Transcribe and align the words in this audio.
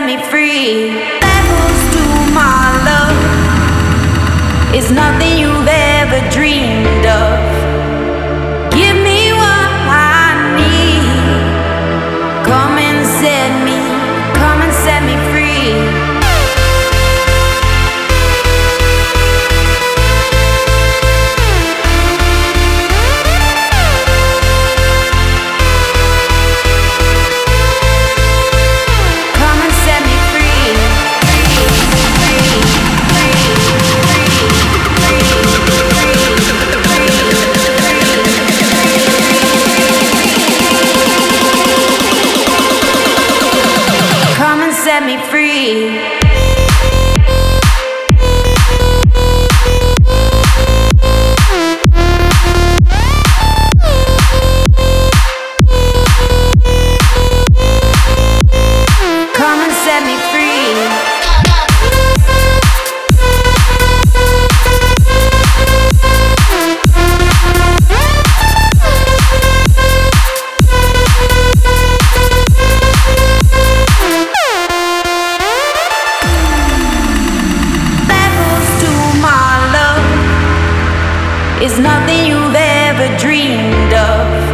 set 0.00 0.06
me 0.06 0.16
free. 0.30 0.90
Levels 1.20 1.80
to 1.94 2.02
my 2.32 2.64
love. 2.88 3.16
It's 4.74 4.90
nothing 4.90 5.38
you've 5.38 5.66
ever 5.66 5.79
set 44.90 45.04
me 45.04 45.16
free. 45.30 46.19
is 81.62 81.78
nothing 81.78 82.24
you've 82.24 82.54
ever 82.54 83.16
dreamed 83.18 83.92
of. 83.92 84.49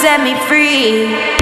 set 0.00 0.22
me 0.22 0.34
free. 0.48 1.39